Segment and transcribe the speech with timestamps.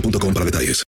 [0.00, 0.84] para detalles.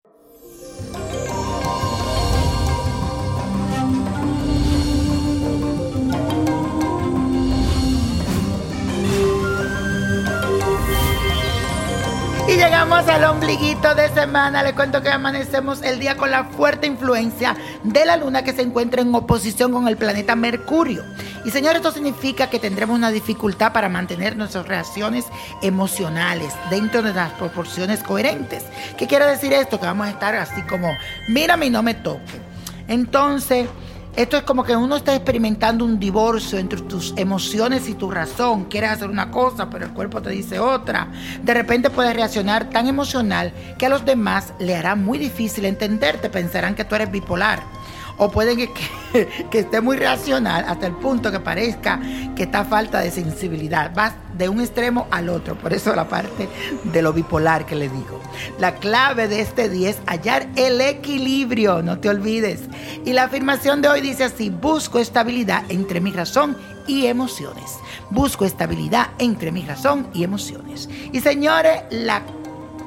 [12.49, 14.63] Y llegamos al ombliguito de semana.
[14.63, 18.61] Les cuento que amanecemos el día con la fuerte influencia de la luna que se
[18.61, 21.03] encuentra en oposición con el planeta Mercurio.
[21.47, 25.23] Y señores, esto significa que tendremos una dificultad para mantener nuestras reacciones
[25.61, 28.65] emocionales dentro de las proporciones coherentes.
[28.97, 29.79] ¿Qué quiere decir esto?
[29.79, 30.89] Que vamos a estar así como,
[31.29, 32.41] mírame y no me toque.
[32.89, 33.69] Entonces,
[34.17, 38.65] esto es como que uno está experimentando un divorcio entre tus emociones y tu razón.
[38.65, 41.07] Quieres hacer una cosa, pero el cuerpo te dice otra.
[41.43, 46.29] De repente puedes reaccionar tan emocional que a los demás le hará muy difícil entenderte.
[46.29, 47.76] Pensarán que tú eres bipolar.
[48.17, 48.57] O pueden
[49.51, 51.99] que, esté muy racional hasta el punto que parezca
[52.35, 53.93] que está falta de sensibilidad.
[53.93, 55.55] Vas de un extremo al otro.
[55.55, 56.49] Por eso la parte
[56.83, 58.21] de lo bipolar que le digo.
[58.59, 62.61] La clave de este día es hallar el equilibrio, no te olvides.
[63.05, 66.57] Y la afirmación de hoy dice así, busco estabilidad entre mi razón
[66.87, 67.77] y emociones.
[68.09, 70.89] Busco estabilidad entre mi razón y emociones.
[71.11, 72.23] Y señores, la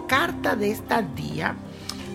[0.08, 1.54] carta de este día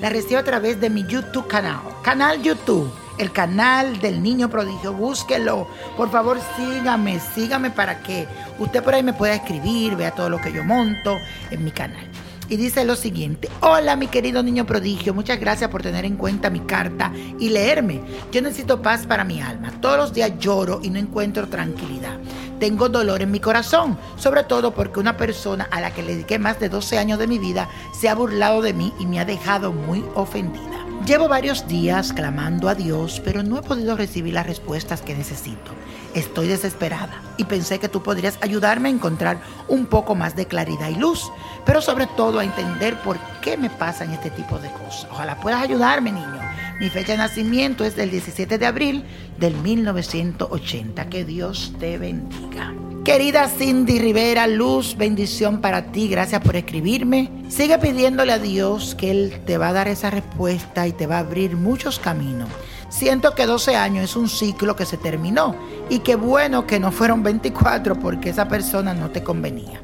[0.02, 1.80] la recibo a través de mi YouTube canal.
[2.04, 5.68] Canal YouTube el canal del niño prodigio, búsquelo.
[5.96, 8.28] Por favor, sígame, sígame para que
[8.60, 11.18] usted por ahí me pueda escribir, vea todo lo que yo monto
[11.52, 12.06] en mi canal.
[12.48, 16.52] Y dice lo siguiente, hola mi querido niño prodigio, muchas gracias por tener en cuenta
[16.52, 18.02] mi carta y leerme.
[18.32, 19.72] Yo necesito paz para mi alma.
[19.82, 22.20] Todos los días lloro y no encuentro tranquilidad.
[22.60, 26.38] Tengo dolor en mi corazón, sobre todo porque una persona a la que le dediqué
[26.38, 27.68] más de 12 años de mi vida
[28.00, 30.85] se ha burlado de mí y me ha dejado muy ofendida.
[31.06, 35.72] Llevo varios días clamando a Dios, pero no he podido recibir las respuestas que necesito.
[36.16, 40.90] Estoy desesperada y pensé que tú podrías ayudarme a encontrar un poco más de claridad
[40.90, 41.32] y luz,
[41.64, 45.08] pero sobre todo a entender por qué me pasan este tipo de cosas.
[45.12, 46.40] Ojalá puedas ayudarme, niño.
[46.80, 49.06] Mi fecha de nacimiento es del 17 de abril
[49.38, 51.08] del 1980.
[51.10, 52.74] Que Dios te bendiga.
[53.06, 57.30] Querida Cindy Rivera, luz, bendición para ti, gracias por escribirme.
[57.50, 61.18] Sigue pidiéndole a Dios que Él te va a dar esa respuesta y te va
[61.18, 62.50] a abrir muchos caminos.
[62.90, 65.56] Siento que 12 años es un ciclo que se terminó
[65.88, 69.80] y qué bueno que no fueron 24 porque esa persona no te convenía.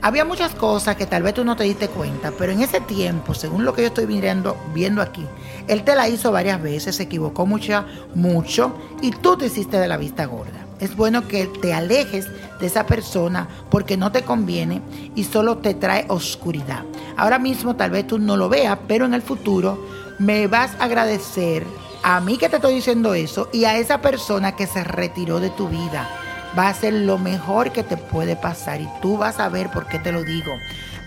[0.00, 3.34] Había muchas cosas que tal vez tú no te diste cuenta, pero en ese tiempo,
[3.34, 4.56] según lo que yo estoy viendo,
[5.02, 5.26] aquí,
[5.68, 9.88] él te la hizo varias veces, se equivocó mucho, mucho y tú te hiciste de
[9.88, 10.71] la vista gorda.
[10.82, 12.26] Es bueno que te alejes
[12.58, 14.82] de esa persona porque no te conviene
[15.14, 16.82] y solo te trae oscuridad.
[17.16, 19.86] Ahora mismo tal vez tú no lo veas, pero en el futuro
[20.18, 21.64] me vas a agradecer
[22.02, 25.50] a mí que te estoy diciendo eso y a esa persona que se retiró de
[25.50, 26.10] tu vida.
[26.58, 29.86] Va a ser lo mejor que te puede pasar y tú vas a ver por
[29.86, 30.50] qué te lo digo.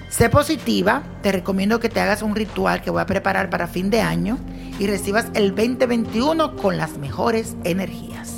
[0.07, 3.89] Sé positiva, te recomiendo que te hagas un ritual que voy a preparar para fin
[3.89, 4.37] de año
[4.79, 8.34] y recibas el 2021 con las mejores energías.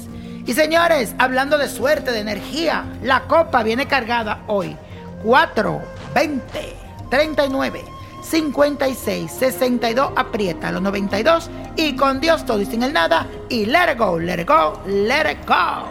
[0.47, 4.77] Y señores, hablando de suerte, de energía, la copa viene cargada hoy.
[5.23, 5.81] 4,
[6.15, 6.75] 20,
[7.09, 7.83] 39,
[8.23, 13.91] 56, 62, aprieta los 92 y con Dios todo y sin el nada y let
[13.91, 15.85] it go, let it go, let it go.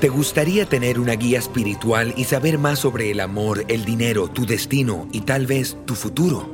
[0.00, 4.44] ¿Te gustaría tener una guía espiritual y saber más sobre el amor, el dinero, tu
[4.44, 6.53] destino y tal vez tu futuro?